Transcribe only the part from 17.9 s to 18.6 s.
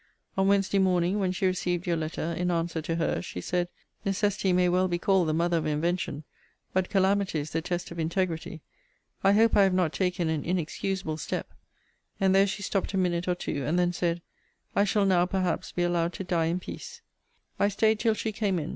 till she came